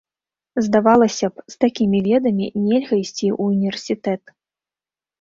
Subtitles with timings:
[0.67, 4.39] Здавалася б, з такімі ведамі нельга ісці ў універсітэт.